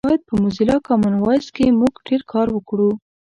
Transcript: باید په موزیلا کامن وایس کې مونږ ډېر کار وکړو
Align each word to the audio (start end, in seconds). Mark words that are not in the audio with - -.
باید 0.09 0.21
په 0.29 0.35
موزیلا 0.41 0.77
کامن 0.87 1.13
وایس 1.19 1.47
کې 1.55 1.77
مونږ 1.79 1.93
ډېر 2.07 2.21
کار 2.31 2.47
وکړو 2.51 2.91